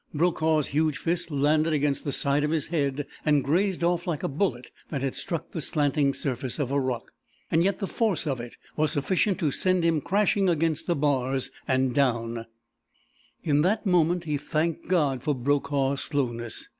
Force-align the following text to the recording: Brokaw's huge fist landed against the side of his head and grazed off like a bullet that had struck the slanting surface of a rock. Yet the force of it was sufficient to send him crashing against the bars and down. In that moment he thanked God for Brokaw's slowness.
Brokaw's 0.15 0.65
huge 0.69 0.97
fist 0.97 1.29
landed 1.29 1.73
against 1.73 2.05
the 2.05 2.11
side 2.11 2.43
of 2.43 2.49
his 2.49 2.69
head 2.69 3.05
and 3.23 3.43
grazed 3.43 3.83
off 3.83 4.07
like 4.07 4.23
a 4.23 4.27
bullet 4.27 4.71
that 4.89 5.03
had 5.03 5.13
struck 5.13 5.51
the 5.51 5.61
slanting 5.61 6.11
surface 6.15 6.57
of 6.57 6.71
a 6.71 6.79
rock. 6.79 7.11
Yet 7.51 7.77
the 7.77 7.85
force 7.85 8.25
of 8.25 8.41
it 8.41 8.55
was 8.75 8.93
sufficient 8.93 9.37
to 9.41 9.51
send 9.51 9.83
him 9.83 10.01
crashing 10.01 10.49
against 10.49 10.87
the 10.87 10.95
bars 10.95 11.51
and 11.67 11.93
down. 11.93 12.47
In 13.43 13.61
that 13.61 13.85
moment 13.85 14.23
he 14.23 14.37
thanked 14.37 14.87
God 14.87 15.21
for 15.21 15.35
Brokaw's 15.35 16.01
slowness. 16.03 16.67